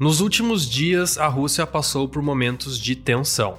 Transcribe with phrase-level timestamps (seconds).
[0.00, 3.58] Nos últimos dias, a Rússia passou por momentos de tensão.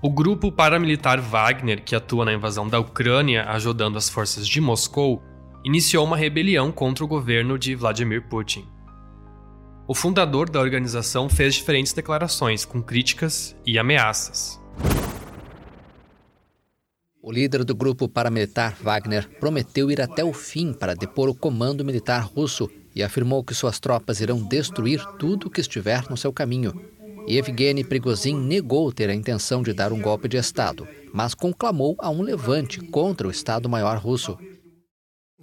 [0.00, 5.20] O grupo paramilitar Wagner, que atua na invasão da Ucrânia ajudando as forças de Moscou,
[5.64, 8.73] iniciou uma rebelião contra o governo de Vladimir Putin.
[9.86, 14.58] O fundador da organização fez diferentes declarações com críticas e ameaças.
[17.22, 21.84] O líder do grupo paramilitar Wagner prometeu ir até o fim para depor o comando
[21.84, 26.72] militar russo e afirmou que suas tropas irão destruir tudo que estiver no seu caminho.
[27.28, 32.08] Evgeny Prigozhin negou ter a intenção de dar um golpe de Estado, mas conclamou a
[32.08, 34.38] um levante contra o Estado-Maior russo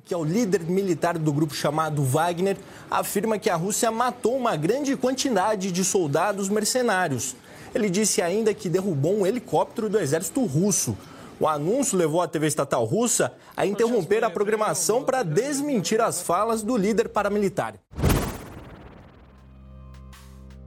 [0.04, 2.58] que é o líder militar do grupo chamado Wagner,
[2.90, 7.36] afirma que a Rússia matou uma grande quantidade de soldados mercenários.
[7.74, 10.98] Ele disse ainda que derrubou um helicóptero do exército russo.
[11.40, 16.62] O anúncio levou a TV estatal russa a interromper a programação para desmentir as falas
[16.62, 17.76] do líder paramilitar.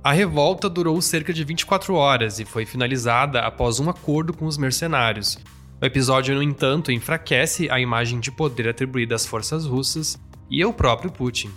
[0.02, 4.58] A revolta durou cerca de 24 horas e foi finalizada após um acordo com os
[4.58, 5.38] mercenários,
[5.80, 10.18] o episódio, no entanto, enfraquece a imagem de poder atribuída às forças russas
[10.50, 11.50] e ao próprio Putin.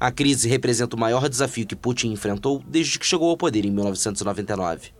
[0.00, 3.70] A crise representa o maior desafio que Putin enfrentou desde que chegou ao poder em
[3.70, 4.90] 1999.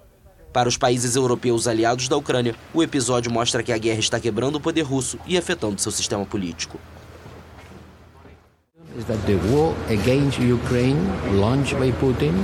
[0.53, 4.57] Para os países europeus aliados da Ucrânia, o episódio mostra que a guerra está quebrando
[4.57, 6.79] o poder russo e afetando seu sistema político.
[8.97, 11.01] Is that the war against Ukraine
[11.41, 12.35] launched by Putin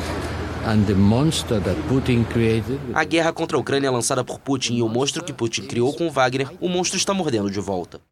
[2.95, 6.11] a guerra contra a Ucrânia lançada por Putin e o monstro que Putin criou com
[6.11, 8.03] Wagner, o monstro está mordendo de volta.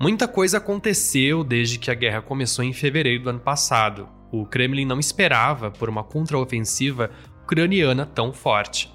[0.00, 4.08] Muita coisa aconteceu desde que a guerra começou em fevereiro do ano passado.
[4.30, 7.10] O Kremlin não esperava por uma contraofensiva
[7.42, 8.92] ucraniana tão forte.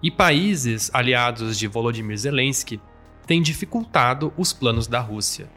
[0.00, 2.80] E países aliados de Volodymyr Zelensky
[3.26, 5.50] têm dificultado os planos da Rússia.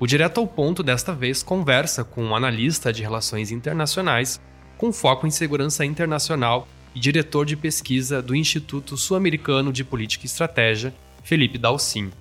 [0.00, 4.40] O Direto ao Ponto desta vez conversa com um analista de relações internacionais
[4.76, 10.28] com foco em segurança internacional e diretor de pesquisa do Instituto Sul-Americano de Política e
[10.28, 10.94] Estratégia,
[11.24, 12.12] Felipe Dalcin.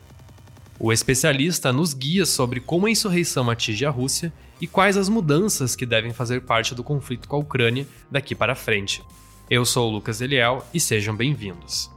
[0.79, 5.75] O especialista nos guia sobre como a insurreição atinge a Rússia e quais as mudanças
[5.75, 9.03] que devem fazer parte do conflito com a Ucrânia daqui para frente.
[9.47, 11.96] Eu sou o Lucas Eliel e sejam bem-vindos.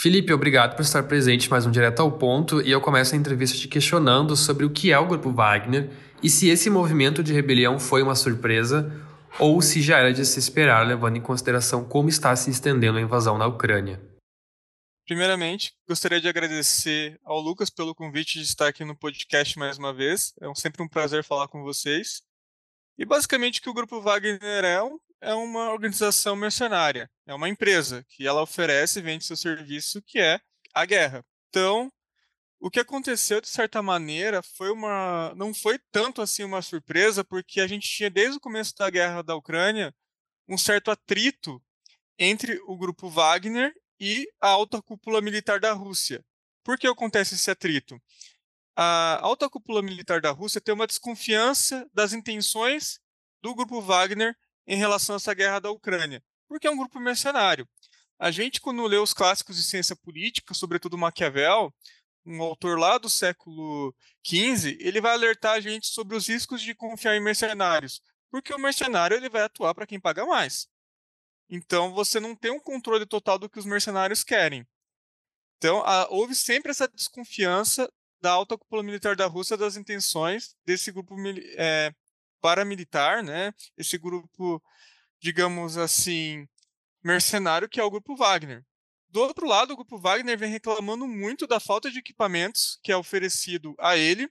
[0.00, 3.58] Felipe, obrigado por estar presente mais um Direto ao Ponto e eu começo a entrevista
[3.58, 5.90] te questionando sobre o que é o Grupo Wagner
[6.22, 8.90] e se esse movimento de rebelião foi uma surpresa
[9.38, 13.02] ou se já era de se esperar, levando em consideração como está se estendendo a
[13.02, 14.00] invasão na Ucrânia.
[15.06, 19.92] Primeiramente, gostaria de agradecer ao Lucas pelo convite de estar aqui no podcast mais uma
[19.92, 20.32] vez.
[20.40, 22.22] É sempre um prazer falar com vocês.
[22.96, 27.48] E basicamente o que o Grupo Wagner é um é uma organização mercenária, é uma
[27.48, 30.40] empresa que ela oferece e vende seu serviço, que é
[30.74, 31.24] a guerra.
[31.48, 31.92] Então,
[32.58, 37.60] o que aconteceu de certa maneira foi uma não foi tanto assim uma surpresa, porque
[37.60, 39.94] a gente tinha desde o começo da guerra da Ucrânia
[40.48, 41.62] um certo atrito
[42.18, 46.24] entre o grupo Wagner e a alta cúpula militar da Rússia.
[46.62, 48.00] Por que acontece esse atrito?
[48.76, 53.00] A alta cúpula militar da Rússia tem uma desconfiança das intenções
[53.42, 54.36] do grupo Wagner
[54.70, 57.68] em relação a essa guerra da Ucrânia, porque é um grupo mercenário.
[58.16, 61.74] A gente, quando lê os clássicos de ciência política, sobretudo Maquiavel,
[62.24, 63.92] um autor lá do século
[64.24, 68.00] XV, ele vai alertar a gente sobre os riscos de confiar em mercenários,
[68.30, 70.68] porque o mercenário ele vai atuar para quem paga mais.
[71.48, 74.64] Então você não tem um controle total do que os mercenários querem.
[75.58, 80.92] Então a, houve sempre essa desconfiança da alta cúpula militar da Rússia das intenções desse
[80.92, 81.16] grupo
[81.56, 81.92] é,
[82.40, 83.52] paramilitar, né?
[83.76, 84.62] Esse grupo,
[85.20, 86.46] digamos assim,
[87.02, 88.64] mercenário que é o grupo Wagner.
[89.08, 92.96] Do outro lado, o grupo Wagner vem reclamando muito da falta de equipamentos que é
[92.96, 94.30] oferecido a ele,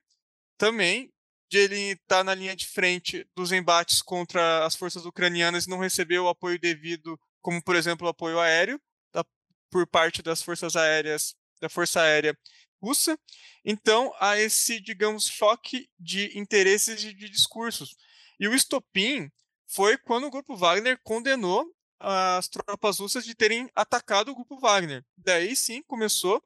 [0.58, 1.12] também
[1.50, 5.70] de ele estar tá na linha de frente dos embates contra as forças ucranianas e
[5.70, 8.80] não receber o apoio devido, como por exemplo o apoio aéreo
[9.12, 9.26] da,
[9.70, 12.38] por parte das forças aéreas da Força Aérea
[12.82, 13.18] russa.
[13.64, 17.96] Então, há esse, digamos, choque de interesses e de discursos.
[18.40, 19.30] E o estopim
[19.68, 21.66] foi quando o grupo Wagner condenou
[22.00, 25.04] as tropas russas de terem atacado o grupo Wagner.
[25.18, 26.42] Daí sim começou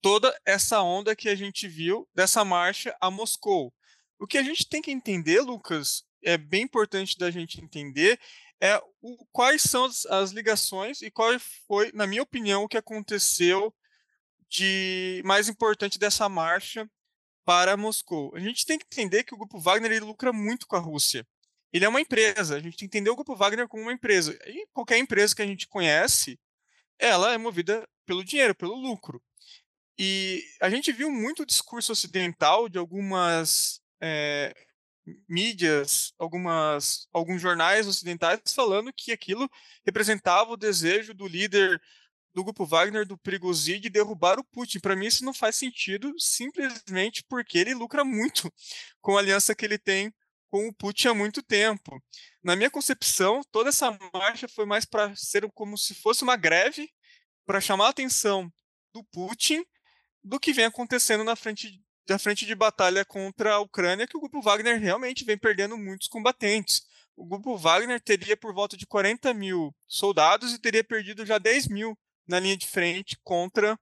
[0.00, 3.74] toda essa onda que a gente viu dessa marcha a Moscou.
[4.18, 8.18] O que a gente tem que entender, Lucas, é bem importante da gente entender,
[8.60, 11.30] é o, quais são as, as ligações e qual
[11.66, 13.74] foi, na minha opinião, o que aconteceu
[14.48, 16.88] de mais importante dessa marcha
[17.44, 18.34] para Moscou.
[18.34, 21.26] A gente tem que entender que o grupo Wagner ele lucra muito com a Rússia.
[21.72, 24.38] Ele é uma empresa, a gente tem que entender o grupo Wagner como uma empresa.
[24.46, 26.38] E qualquer empresa que a gente conhece,
[26.98, 29.22] ela é movida pelo dinheiro, pelo lucro.
[29.98, 34.54] E a gente viu muito discurso ocidental de algumas é,
[35.28, 39.50] mídias, algumas, alguns jornais ocidentais falando que aquilo
[39.84, 41.80] representava o desejo do líder
[42.34, 44.80] do grupo Wagner, do Prigozhin, de derrubar o Putin.
[44.80, 48.52] Para mim isso não faz sentido, simplesmente porque ele lucra muito
[49.00, 50.12] com a aliança que ele tem
[50.50, 52.02] com o Putin há muito tempo.
[52.42, 56.90] Na minha concepção, toda essa marcha foi mais para ser como se fosse uma greve
[57.44, 58.50] para chamar a atenção
[58.92, 59.64] do Putin
[60.22, 64.20] do que vem acontecendo na frente da frente de batalha contra a Ucrânia, que o
[64.20, 66.80] grupo Wagner realmente vem perdendo muitos combatentes.
[67.14, 71.68] O grupo Wagner teria por volta de 40 mil soldados e teria perdido já 10
[71.68, 71.98] mil
[72.28, 73.78] na linha de frente contra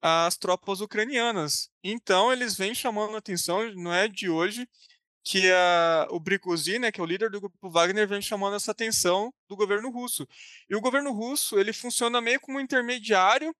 [0.00, 1.70] as tropas ucranianas.
[1.82, 4.68] Então, eles vêm chamando a atenção, não é de hoje,
[5.24, 8.70] que a, o Prigozhin, né, que é o líder do grupo Wagner, vem chamando essa
[8.70, 10.26] atenção do governo russo.
[10.70, 13.54] E o governo russo ele funciona meio como um intermediário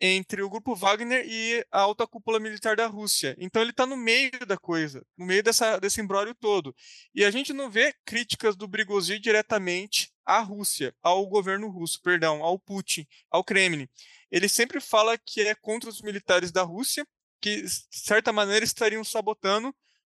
[0.00, 3.36] entre o grupo Wagner e a alta cúpula militar da Rússia.
[3.38, 6.74] Então ele está no meio da coisa, no meio dessa, desse embrólio todo.
[7.14, 12.42] E a gente não vê críticas do Prigozhin diretamente à Rússia, ao governo russo, perdão,
[12.42, 13.88] ao Putin, ao Kremlin.
[14.30, 17.06] Ele sempre fala que é contra os militares da Rússia,
[17.40, 19.74] que de certa maneira estariam sabotando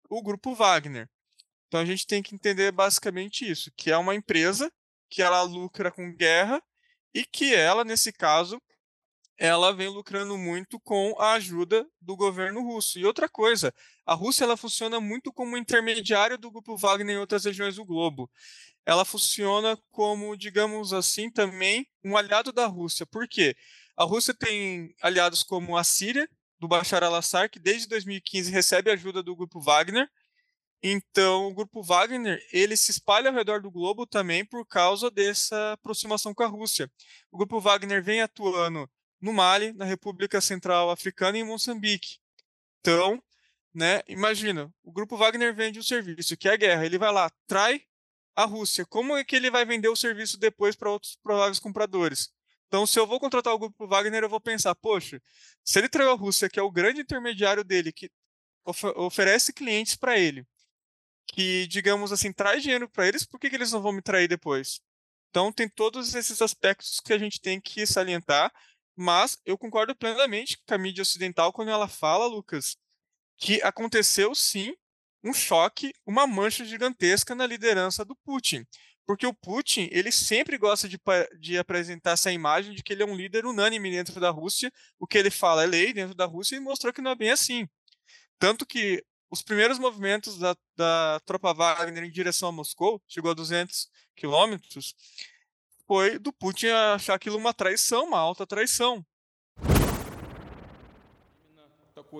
[0.09, 1.09] o grupo Wagner.
[1.67, 4.71] Então a gente tem que entender basicamente isso, que é uma empresa
[5.09, 6.61] que ela lucra com guerra
[7.13, 8.61] e que ela, nesse caso,
[9.37, 12.97] ela vem lucrando muito com a ajuda do governo russo.
[12.97, 13.73] E outra coisa,
[14.05, 18.29] a Rússia ela funciona muito como intermediário do grupo Wagner em outras regiões do globo.
[18.85, 23.05] Ela funciona como, digamos assim, também um aliado da Rússia.
[23.05, 23.55] Por quê?
[23.97, 26.29] A Rússia tem aliados como a Síria,
[26.59, 30.09] do Bashar al-Assad, que desde 2015 recebe ajuda do grupo Wagner.
[30.81, 35.73] Então, o grupo Wagner, ele se espalha ao redor do globo também por causa dessa
[35.73, 36.91] aproximação com a Rússia.
[37.31, 38.89] O grupo Wagner vem atuando
[39.19, 42.19] no Mali, na República Central Africana e em Moçambique.
[42.79, 43.21] Então,
[43.73, 47.31] né, imagina, o grupo Wagner vende o serviço, que é a guerra, ele vai lá,
[47.47, 47.81] trai
[48.35, 48.85] a Rússia.
[48.85, 52.29] Como é que ele vai vender o serviço depois para outros prováveis compradores?
[52.67, 55.21] Então, se eu vou contratar o grupo Wagner, eu vou pensar, poxa,
[55.63, 58.09] se ele traiu a Rússia, que é o grande intermediário dele, que
[58.97, 60.45] oferece clientes para ele,
[61.27, 64.27] que, digamos assim, traz dinheiro para eles, por que, que eles não vão me trair
[64.27, 64.81] depois?
[65.29, 68.51] Então, tem todos esses aspectos que a gente tem que salientar
[68.95, 72.77] mas eu concordo plenamente com a mídia ocidental quando ela fala, Lucas,
[73.37, 74.73] que aconteceu sim
[75.25, 78.63] um choque, uma mancha gigantesca na liderança do Putin.
[79.07, 80.99] Porque o Putin, ele sempre gosta de,
[81.39, 85.07] de apresentar essa imagem de que ele é um líder unânime dentro da Rússia, o
[85.07, 87.67] que ele fala é lei dentro da Rússia e mostrou que não é bem assim.
[88.39, 93.33] Tanto que os primeiros movimentos da, da tropa Wagner em direção a Moscou, chegou a
[93.33, 94.95] 200 quilômetros,
[95.87, 99.05] foi do Putin achar aquilo uma traição, uma alta traição.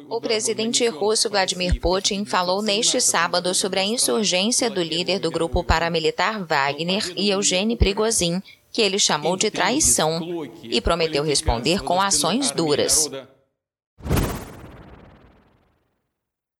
[0.09, 5.63] O presidente russo Vladimir Putin falou neste sábado sobre a insurgência do líder do grupo
[5.63, 8.41] paramilitar Wagner e Eugênio Prigozhin,
[8.73, 10.19] que ele chamou de traição,
[10.63, 13.09] e prometeu responder com ações duras.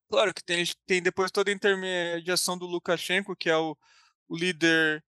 [0.10, 3.76] Claro que tem, tem depois toda a intermediação do Lukashenko, que é o,
[4.30, 5.04] o líder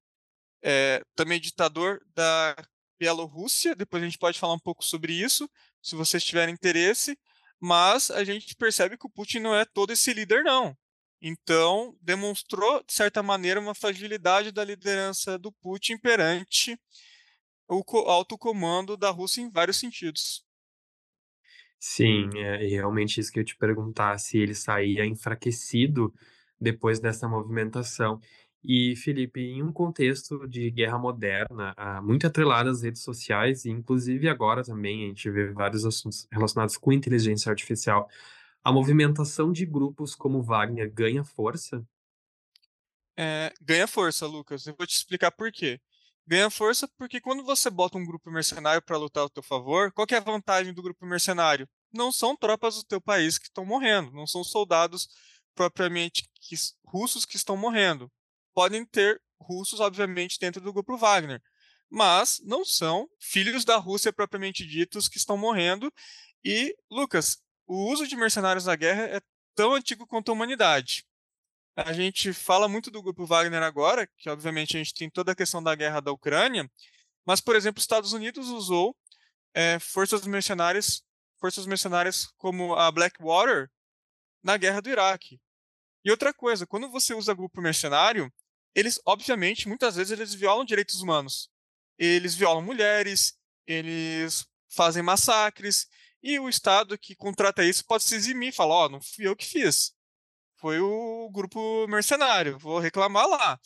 [0.61, 2.55] é, também ditador da
[2.99, 3.73] Bielorrússia.
[3.73, 5.49] Depois a gente pode falar um pouco sobre isso,
[5.81, 7.17] se vocês tiverem interesse.
[7.59, 10.77] Mas a gente percebe que o Putin não é todo esse líder, não.
[11.21, 16.79] Então, demonstrou, de certa maneira, uma fragilidade da liderança do Putin perante
[17.67, 20.45] o alto comando da Rússia em vários sentidos.
[21.79, 26.13] Sim, é realmente isso que eu te perguntar, se ele saía enfraquecido
[26.59, 28.19] depois dessa movimentação.
[28.69, 33.69] E, Felipe, em um contexto de guerra moderna, ah, muito atrelado às redes sociais, e
[33.69, 38.09] inclusive agora também a gente vê vários assuntos relacionados com inteligência artificial,
[38.61, 41.81] a movimentação de grupos como Wagner ganha força?
[43.15, 44.67] É, ganha força, Lucas.
[44.67, 45.79] Eu vou te explicar por quê.
[46.27, 50.05] Ganha força porque quando você bota um grupo mercenário para lutar ao teu favor, qual
[50.11, 51.69] é a vantagem do grupo mercenário?
[51.89, 55.07] Não são tropas do teu país que estão morrendo, não são soldados
[55.55, 58.11] propriamente que, russos que estão morrendo
[58.57, 61.39] podem ter russos, obviamente, dentro do grupo Wagner,
[61.87, 65.93] mas não são filhos da Rússia propriamente ditos que estão morrendo.
[66.43, 67.37] E, Lucas,
[67.67, 69.21] o uso de mercenários na guerra é
[69.53, 71.05] tão antigo quanto a humanidade.
[71.75, 75.35] a gente fala muito do grupo Wagner agora, que obviamente a gente tem toda a
[75.35, 76.67] questão da guerra da Ucrânia,
[77.23, 78.97] mas, por exemplo, os Estados Unidos usou
[79.53, 81.03] é, forças mercenárias,
[81.39, 83.69] forças mercenárias como a Blackwater
[84.41, 85.39] na guerra do Iraque.
[86.03, 88.33] E outra coisa, quando você usa grupo mercenário,
[88.75, 91.49] eles, obviamente, muitas vezes eles violam direitos humanos.
[91.97, 95.87] Eles violam mulheres, eles fazem massacres,
[96.21, 99.35] e o Estado que contrata isso pode se eximir falar: Ó, oh, não fui eu
[99.35, 99.93] que fiz.
[100.57, 103.59] Foi o grupo mercenário, vou reclamar lá.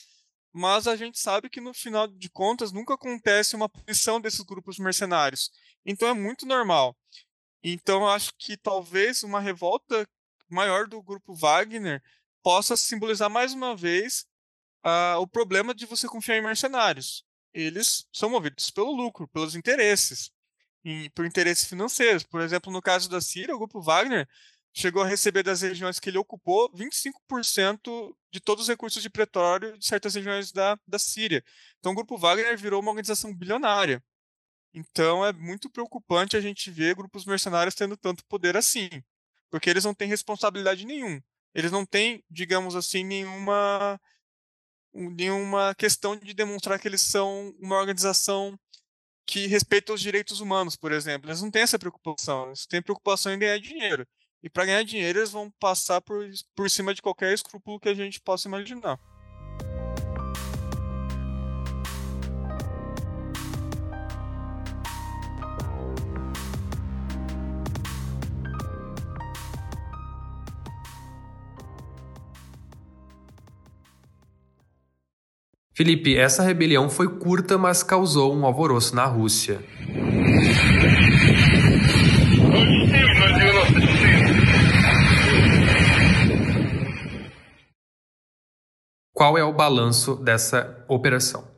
[0.53, 4.77] Mas a gente sabe que no final de contas nunca acontece uma punição desses grupos
[4.77, 5.49] mercenários.
[5.85, 6.97] Então é muito normal.
[7.63, 10.07] Então eu acho que talvez uma revolta
[10.49, 12.03] maior do grupo Wagner
[12.43, 14.25] possa simbolizar mais uma vez
[14.85, 17.23] uh, o problema de você confiar em mercenários.
[17.53, 20.31] Eles são movidos pelo lucro, pelos interesses,
[21.13, 22.23] por interesses financeiros.
[22.23, 24.27] Por exemplo, no caso da Síria, o grupo Wagner
[24.73, 29.77] chegou a receber das regiões que ele ocupou 25% de todos os recursos de petróleo
[29.77, 31.43] de certas regiões da, da Síria.
[31.79, 34.01] Então, o grupo Wagner virou uma organização bilionária.
[34.73, 38.89] Então, é muito preocupante a gente ver grupos mercenários tendo tanto poder assim,
[39.49, 41.21] porque eles não têm responsabilidade nenhum.
[41.53, 43.99] Eles não têm, digamos assim, nenhuma
[44.93, 48.57] nenhuma questão de demonstrar que eles são uma organização
[49.25, 51.29] que respeita os direitos humanos, por exemplo.
[51.29, 54.05] Eles não têm essa preocupação, eles têm preocupação em ganhar dinheiro.
[54.43, 57.93] E para ganhar dinheiro, eles vão passar por, por cima de qualquer escrúpulo que a
[57.93, 58.99] gente possa imaginar.
[75.73, 79.63] Felipe, essa rebelião foi curta, mas causou um alvoroço na Rússia.
[89.13, 91.49] Qual é o balanço dessa operação?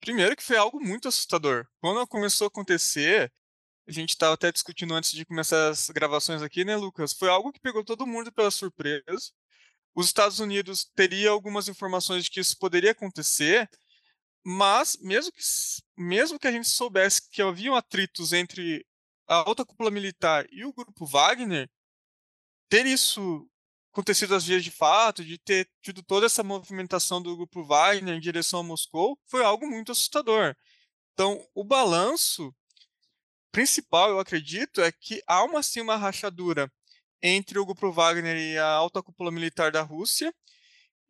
[0.00, 1.66] Primeiro que foi algo muito assustador.
[1.80, 3.32] Quando começou a acontecer,
[3.88, 7.12] a gente estava até discutindo antes de começar as gravações aqui, né, Lucas?
[7.12, 9.32] Foi algo que pegou todo mundo pela surpresa
[9.96, 13.68] os Estados Unidos teria algumas informações de que isso poderia acontecer,
[14.44, 15.42] mas mesmo que,
[15.96, 18.86] mesmo que a gente soubesse que haviam atritos entre
[19.26, 21.68] a alta cúpula militar e o grupo Wagner,
[22.68, 23.48] ter isso
[23.90, 28.20] acontecido às vias de fato, de ter tido toda essa movimentação do grupo Wagner em
[28.20, 30.54] direção a Moscou, foi algo muito assustador.
[31.14, 32.54] Então, o balanço
[33.50, 36.70] principal, eu acredito, é que há uma, sim, uma rachadura
[37.26, 40.32] entre o grupo Wagner e a alta cúpula militar da Rússia.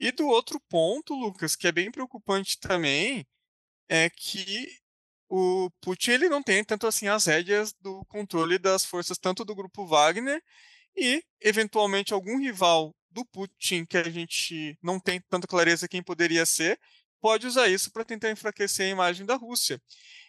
[0.01, 3.27] E do outro ponto, Lucas, que é bem preocupante também,
[3.89, 4.67] é que
[5.29, 9.55] o Putin ele não tem tanto assim as rédeas do controle das forças tanto do
[9.55, 10.43] grupo Wagner
[10.97, 16.47] e eventualmente algum rival do Putin que a gente não tem tanta clareza quem poderia
[16.47, 16.79] ser,
[17.21, 19.81] pode usar isso para tentar enfraquecer a imagem da Rússia.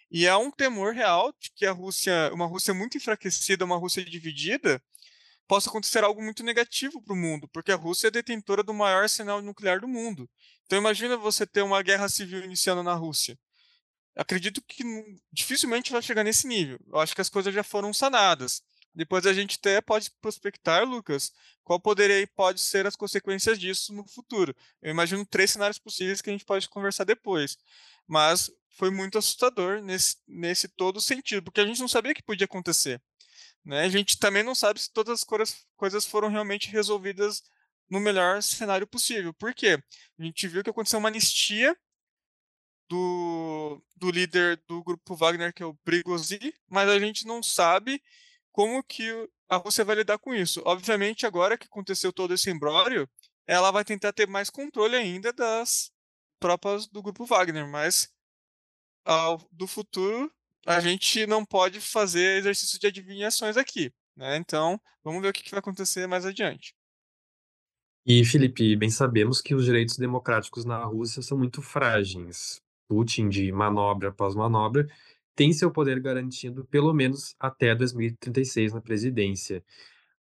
[0.09, 4.03] E há um temor real de que a Rússia, uma Rússia muito enfraquecida, uma Rússia
[4.03, 4.81] dividida,
[5.47, 9.03] possa acontecer algo muito negativo para o mundo, porque a Rússia é detentora do maior
[9.03, 10.29] arsenal nuclear do mundo.
[10.65, 13.39] Então imagina você ter uma guerra civil iniciando na Rússia.
[14.15, 14.83] Acredito que
[15.31, 16.79] dificilmente vai chegar nesse nível.
[16.87, 18.61] Eu acho que as coisas já foram sanadas.
[18.93, 21.31] Depois a gente até pode prospectar, Lucas,
[21.63, 24.55] qual poderia pode ser as consequências disso no futuro.
[24.81, 27.57] Eu imagino três cenários possíveis que a gente pode conversar depois.
[28.07, 32.45] Mas foi muito assustador nesse, nesse todo sentido, porque a gente não sabia que podia
[32.45, 32.99] acontecer.
[33.67, 33.81] Né?
[33.81, 37.43] A gente também não sabe se todas as coisas foram realmente resolvidas
[37.89, 39.33] no melhor cenário possível.
[39.33, 39.77] Por quê?
[40.17, 41.77] A gente viu que aconteceu uma anistia
[42.87, 48.01] do, do líder do grupo Wagner, que é o Prigozhin, mas a gente não sabe
[48.53, 49.11] como que
[49.49, 50.61] a Rússia vai lidar com isso.
[50.65, 53.07] Obviamente, agora que aconteceu todo esse embrólio,
[53.45, 55.91] ela vai tentar ter mais controle ainda das
[56.39, 58.09] tropas do grupo Wagner, mas
[59.03, 60.33] ao, do futuro
[60.67, 63.89] a gente não pode fazer exercício de adivinhações aqui.
[64.17, 64.35] Né?
[64.35, 66.75] Então, vamos ver o que vai acontecer mais adiante.
[68.05, 72.61] E, Felipe, bem sabemos que os direitos democráticos na Rússia são muito frágeis.
[72.87, 74.87] Putin, de manobra após manobra,
[75.35, 79.63] tem seu poder garantido pelo menos até 2036 na presidência.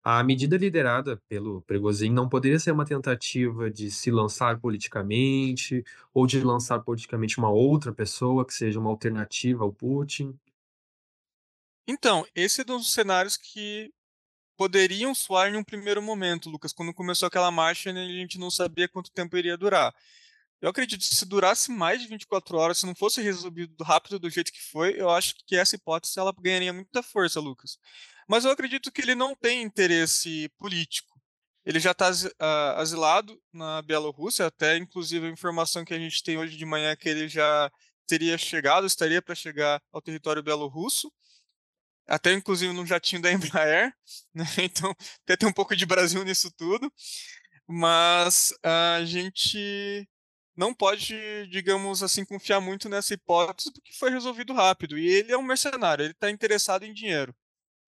[0.08, 5.84] A medida liderada pelo Prigozhin não poderia ser uma tentativa de se lançar politicamente
[6.14, 10.38] ou de lançar politicamente uma outra pessoa que seja uma alternativa ao Putin?
[11.88, 13.92] Então, esse é um dos cenários que
[14.58, 16.72] poderiam soar em um primeiro momento, Lucas.
[16.72, 19.94] Quando começou aquela marcha, né, a gente não sabia quanto tempo iria durar.
[20.62, 24.30] Eu acredito que se durasse mais de 24 horas, se não fosse resolvido rápido do
[24.30, 27.78] jeito que foi, eu acho que essa hipótese ela ganharia muita força, Lucas.
[28.28, 31.20] Mas eu acredito que ele não tem interesse político.
[31.66, 36.38] ele já está uh, asilado na Bielorrússia, até inclusive a informação que a gente tem
[36.38, 37.72] hoje de manhã é que ele já
[38.08, 41.12] teria chegado, estaria para chegar ao território bielorrusso,
[42.08, 43.94] até inclusive no jatinho da Embraer,
[44.34, 44.46] né?
[44.60, 46.92] então até tem um pouco de Brasil nisso tudo,
[47.68, 50.08] mas a gente
[50.56, 51.16] não pode,
[51.48, 56.04] digamos assim, confiar muito nessa hipótese porque foi resolvido rápido, e ele é um mercenário,
[56.04, 57.36] ele está interessado em dinheiro.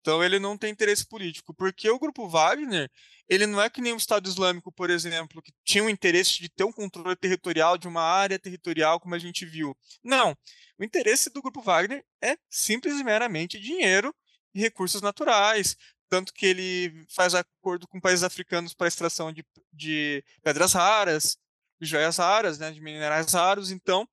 [0.01, 2.89] Então ele não tem interesse político, porque o grupo Wagner,
[3.29, 6.49] ele não é que nem o Estado Islâmico, por exemplo, que tinha o interesse de
[6.49, 9.77] ter um controle territorial de uma área territorial, como a gente viu.
[10.05, 10.37] Não.
[10.79, 14.15] O interesse do grupo Wagner é simples e meramente dinheiro
[14.55, 15.77] e recursos naturais.
[16.09, 21.37] Tanto que ele faz acordo com países africanos para extração de, de pedras raras,
[21.81, 23.71] de joias raras, né, de minerais raros.
[23.71, 24.09] Então,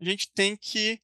[0.00, 1.00] a gente tem que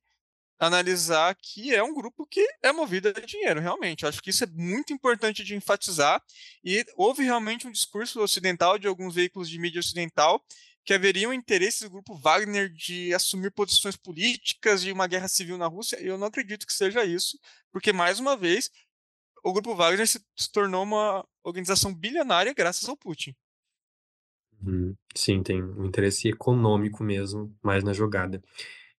[0.58, 4.06] analisar que é um grupo que é movido a dinheiro, realmente.
[4.06, 6.22] acho que isso é muito importante de enfatizar.
[6.64, 10.44] E houve realmente um discurso ocidental de alguns veículos de mídia ocidental
[10.84, 15.56] que haveria um interesse do grupo Wagner de assumir posições políticas de uma guerra civil
[15.56, 15.96] na Rússia.
[15.96, 17.38] Eu não acredito que seja isso,
[17.72, 18.70] porque, mais uma vez,
[19.42, 20.20] o grupo Wagner se
[20.52, 23.34] tornou uma organização bilionária graças ao Putin.
[24.66, 24.94] Uhum.
[25.14, 28.42] Sim, tem um interesse econômico mesmo, mais na jogada.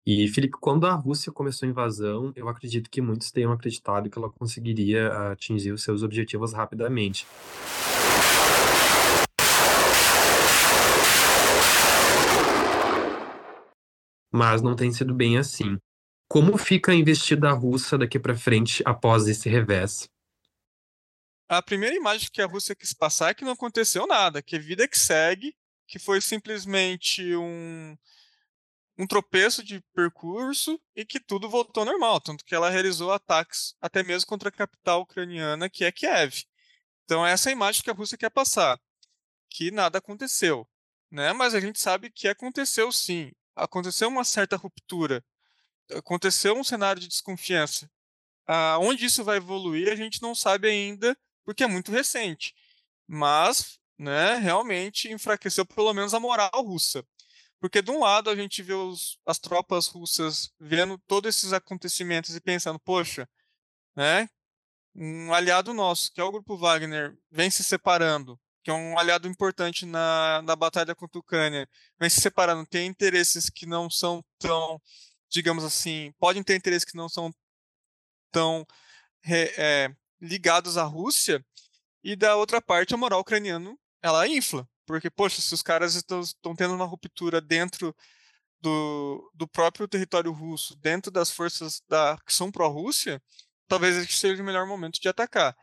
[0.07, 4.19] E, Felipe, quando a Rússia começou a invasão, eu acredito que muitos tenham acreditado que
[4.19, 7.27] ela conseguiria atingir os seus objetivos rapidamente.
[14.31, 15.79] Mas não tem sido bem assim.
[16.29, 20.11] Como fica a investida russa daqui para frente após esse revés?
[21.57, 24.89] A primeira imagem que a Rússia quis passar é que não aconteceu nada, que vida
[24.89, 25.57] que segue,
[25.87, 27.97] que foi simplesmente um,
[28.99, 33.77] um tropeço de percurso e que tudo voltou ao normal, tanto que ela realizou ataques
[33.81, 36.45] até mesmo contra a capital ucraniana, que é Kiev.
[37.05, 38.81] Então essa é a imagem que a Rússia quer passar,
[39.49, 40.69] que nada aconteceu,
[41.11, 41.33] né?
[41.33, 45.25] Mas a gente sabe que aconteceu sim, aconteceu uma certa ruptura,
[45.91, 47.91] aconteceu um cenário de desconfiança.
[48.47, 52.55] Aonde isso vai evoluir a gente não sabe ainda, porque é muito recente.
[53.07, 57.05] Mas, né, realmente enfraqueceu pelo menos a moral russa.
[57.61, 62.35] Porque, de um lado, a gente vê os, as tropas russas vendo todos esses acontecimentos
[62.37, 63.29] e pensando, poxa,
[63.97, 64.29] né,
[64.95, 69.27] um aliado nosso, que é o Grupo Wagner, vem se separando, que é um aliado
[69.29, 74.25] importante na, na batalha contra a Ucrânia, vem se separando, tem interesses que não são
[74.39, 74.81] tão,
[75.31, 77.33] digamos assim, podem ter interesses que não são
[78.31, 78.67] tão
[79.27, 81.45] é, ligados à Rússia,
[82.03, 84.69] e da outra parte, a moral ucraniana, ela infla.
[84.87, 87.97] Porque, poxa, se os caras estão tendo uma ruptura dentro
[88.61, 93.23] do, do próprio território russo, dentro das forças da, que são pró-Rússia,
[93.67, 95.57] talvez este seja o melhor momento de atacar.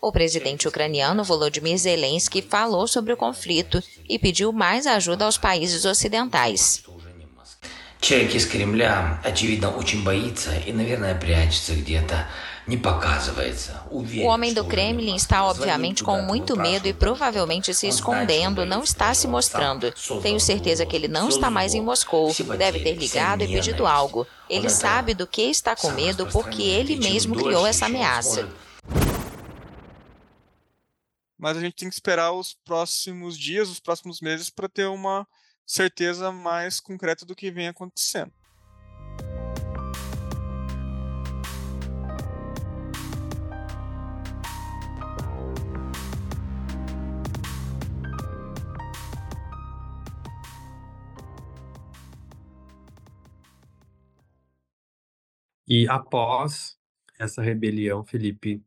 [0.00, 5.86] O presidente ucraniano Volodymyr Zelensky falou sobre o conflito e pediu mais ajuda aos países
[5.86, 6.84] ocidentais.
[8.03, 12.25] Человек из Кремля, очевидно, очень боится и, наверное, прячется где-то
[14.21, 19.11] o homem do Kremlin está, obviamente, com muito medo e provavelmente se escondendo, não está
[19.15, 19.91] se mostrando.
[20.21, 22.31] Tenho certeza que ele não está mais em Moscou.
[22.57, 24.27] Deve ter ligado e pedido algo.
[24.47, 28.47] Ele sabe do que está com medo porque ele mesmo criou essa ameaça.
[31.37, 35.25] Mas a gente tem que esperar os próximos dias, os próximos meses, para ter uma
[35.66, 38.32] certeza mais concreta do que vem acontecendo.
[55.66, 56.76] E após
[57.18, 58.62] essa rebelião, Felipe,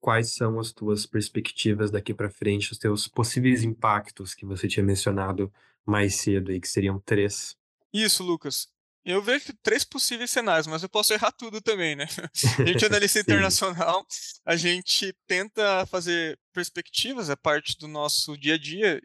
[0.00, 4.84] quais são as tuas perspectivas daqui para frente, os teus possíveis impactos que você tinha
[4.84, 5.52] mencionado
[5.86, 7.56] mais cedo aí, que seriam três?
[7.92, 8.68] Isso, Lucas.
[9.04, 12.06] Eu vejo três possíveis cenários, mas eu posso errar tudo também, né?
[12.60, 14.06] A gente analista internacional,
[14.46, 19.02] a gente tenta fazer perspectivas, é parte do nosso dia a dia,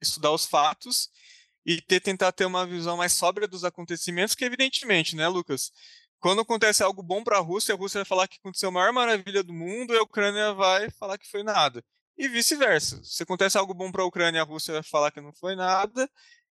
[0.00, 1.10] estudar os fatos
[1.66, 5.70] e ter, tentar ter uma visão mais sóbria dos acontecimentos, que evidentemente, né, Lucas?
[6.24, 8.94] quando acontece algo bom para a Rússia, a Rússia vai falar que aconteceu a maior
[8.94, 11.84] maravilha do mundo e a Ucrânia vai falar que foi nada.
[12.16, 13.02] E vice-versa.
[13.02, 16.08] Se acontece algo bom para a Ucrânia, a Rússia vai falar que não foi nada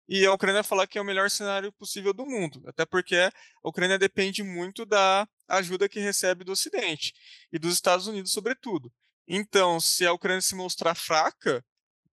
[0.08, 2.62] e a Ucrânia falar que é o melhor cenário possível do mundo.
[2.68, 3.32] Até porque a
[3.64, 7.14] Ucrânia depende muito da ajuda que recebe do Ocidente
[7.52, 8.92] e dos Estados Unidos, sobretudo.
[9.28, 11.66] Então, se a Ucrânia se mostrar fraca,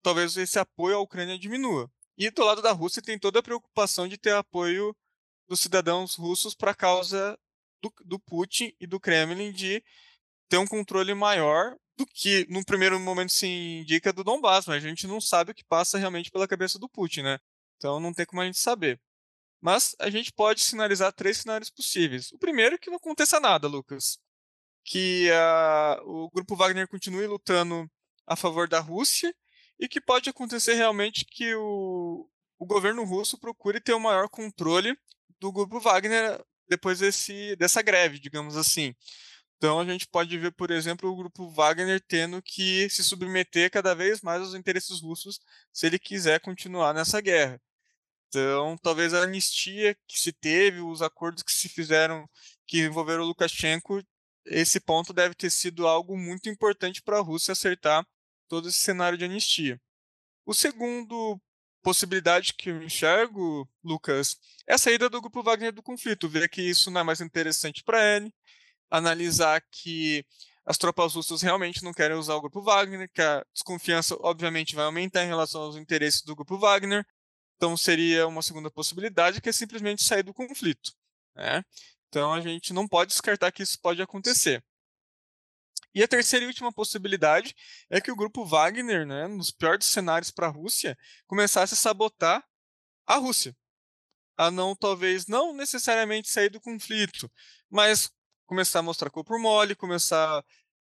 [0.02, 1.90] talvez esse apoio à Ucrânia diminua.
[2.16, 4.96] E do lado da Rússia tem toda a preocupação de ter apoio
[5.48, 7.36] dos cidadãos russos para a causa
[7.82, 9.82] do, do Putin e do Kremlin de
[10.48, 14.88] ter um controle maior do que num primeiro momento se indica do Donbass, mas a
[14.88, 17.38] gente não sabe o que passa realmente pela cabeça do Putin, né?
[17.76, 18.98] Então não tem como a gente saber.
[19.60, 22.32] Mas a gente pode sinalizar três cenários possíveis.
[22.32, 24.18] O primeiro é que não aconteça nada, Lucas.
[24.82, 27.90] Que uh, o grupo Wagner continue lutando
[28.26, 29.34] a favor da Rússia
[29.78, 32.26] e que pode acontecer realmente que o,
[32.58, 34.96] o governo russo procure ter o maior controle
[35.38, 38.94] do grupo Wagner depois desse, dessa greve, digamos assim.
[39.60, 43.94] Então a gente pode ver, por exemplo, o grupo Wagner tendo que se submeter cada
[43.94, 45.38] vez mais aos interesses russos
[45.70, 47.60] se ele quiser continuar nessa guerra.
[48.28, 52.26] Então, talvez a anistia que se teve, os acordos que se fizeram
[52.66, 54.02] que envolveram o Lukashenko,
[54.46, 58.06] esse ponto deve ter sido algo muito importante para a Rússia acertar
[58.48, 59.78] todo esse cenário de anistia.
[60.46, 61.38] O segundo
[61.82, 66.62] possibilidade que eu enxergo, Lucas, é a saída do grupo Wagner do conflito, ver que
[66.62, 68.32] isso não é mais interessante para ele,
[68.90, 70.24] analisar que
[70.66, 74.84] as tropas russas realmente não querem usar o grupo Wagner, que a desconfiança obviamente vai
[74.84, 77.06] aumentar em relação aos interesses do grupo Wagner.
[77.56, 80.92] Então seria uma segunda possibilidade que é simplesmente sair do conflito.
[81.34, 81.64] Né?
[82.08, 84.62] Então a gente não pode descartar que isso pode acontecer.
[85.94, 87.54] E a terceira e última possibilidade
[87.88, 92.44] é que o grupo Wagner, né, nos piores cenários para a Rússia, começasse a sabotar
[93.06, 93.56] a Rússia.
[94.36, 97.30] A não, talvez, não necessariamente sair do conflito,
[97.68, 98.10] mas
[98.50, 100.44] começar a mostrar corpo mole, começar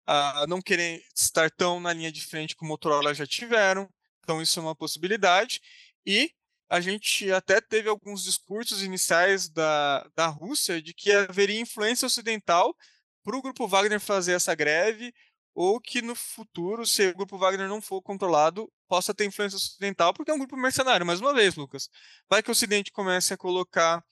[0.06, 3.86] a não querer estar tão na linha de frente como Motorola já tiveram.
[4.20, 5.60] Então, isso é uma possibilidade.
[6.06, 6.32] E
[6.70, 12.74] a gente até teve alguns discursos iniciais da, da Rússia de que haveria influência ocidental
[13.22, 15.12] para o Grupo Wagner fazer essa greve,
[15.54, 20.14] ou que no futuro, se o Grupo Wagner não for controlado, possa ter influência ocidental,
[20.14, 21.04] porque é um grupo mercenário.
[21.04, 21.90] Mais uma vez, Lucas,
[22.26, 24.02] vai que o Ocidente comece a colocar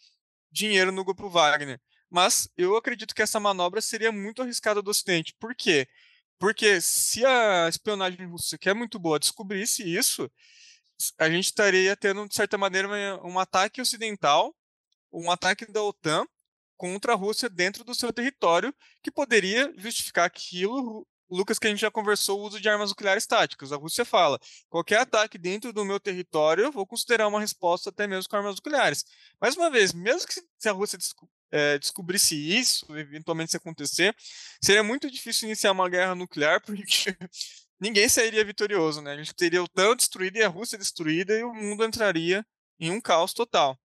[0.52, 1.80] dinheiro no Grupo Wagner.
[2.10, 5.34] Mas eu acredito que essa manobra seria muito arriscada do Ocidente.
[5.38, 5.88] Por quê?
[6.38, 10.30] Porque se a espionagem russa, que é muito boa, descobrisse isso,
[11.18, 12.88] a gente estaria tendo, de certa maneira,
[13.24, 14.54] um ataque ocidental,
[15.12, 16.26] um ataque da OTAN
[16.76, 21.80] contra a Rússia dentro do seu território, que poderia justificar aquilo Lucas, que a gente
[21.80, 23.70] já conversou o uso de armas nucleares táticas.
[23.72, 28.06] A Rússia fala: qualquer ataque dentro do meu território, eu vou considerar uma resposta até
[28.06, 29.04] mesmo com armas nucleares.
[29.40, 30.98] Mais uma vez, mesmo que se a Rússia
[31.50, 34.14] é, descobrisse isso, eventualmente se acontecer,
[34.62, 37.16] seria muito difícil iniciar uma guerra nuclear, porque
[37.80, 39.12] ninguém sairia vitorioso, né?
[39.12, 42.44] A gente teria o TAN destruído e a Rússia destruída e o mundo entraria
[42.78, 43.78] em um caos total.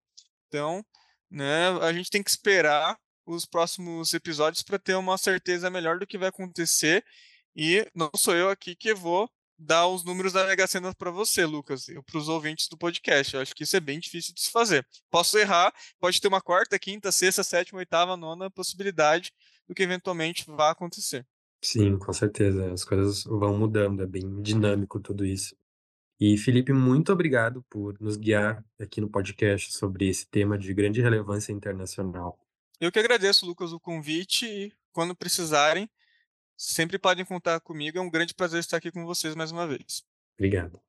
[0.47, 0.85] Então,
[1.29, 6.05] né, a gente tem que esperar os próximos episódios para ter uma certeza melhor do
[6.05, 7.03] que vai acontecer
[7.55, 11.45] e não sou eu aqui que vou dar os números da Mega Sena para você,
[11.45, 13.33] Lucas, e para os ouvintes do podcast.
[13.33, 14.85] Eu acho que isso é bem difícil de se fazer.
[15.09, 19.31] Posso errar, pode ter uma quarta, quinta, sexta, sétima, oitava, nona possibilidade
[19.67, 21.25] do que eventualmente vá acontecer.
[21.61, 22.71] Sim, com certeza.
[22.73, 25.55] As coisas vão mudando, é bem dinâmico tudo isso.
[26.19, 31.01] E Felipe, muito obrigado por nos guiar aqui no podcast sobre esse tema de grande
[31.01, 32.37] relevância internacional.
[32.79, 35.89] Eu que agradeço, Lucas, o convite e quando precisarem,
[36.65, 37.97] Sempre podem contar comigo.
[37.97, 40.01] É um grande prazer estar aqui com vocês mais uma vez.
[40.39, 40.79] Obrigado.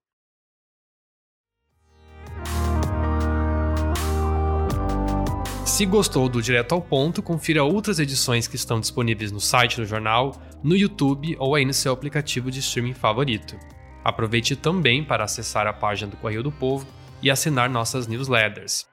[5.67, 9.85] Se gostou do Direto ao Ponto, confira outras edições que estão disponíveis no site do
[9.85, 13.59] jornal, no YouTube ou aí no seu aplicativo de streaming favorito.
[14.05, 16.87] Aproveite também para acessar a página do Correio do Povo
[17.21, 18.87] e assinar nossas newsletters.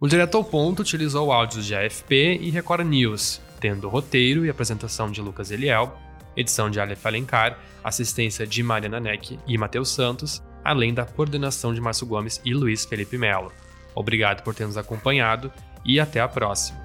[0.00, 5.10] O Direto ao Ponto utilizou áudios de AFP e Record News, tendo roteiro e apresentação
[5.10, 5.94] de Lucas Eliel,
[6.36, 11.80] edição de Aleph Alencar, assistência de Mariana Neck e Matheus Santos, além da coordenação de
[11.80, 13.52] Márcio Gomes e Luiz Felipe Melo.
[13.94, 15.52] Obrigado por ter nos acompanhado
[15.84, 16.83] e até a próxima.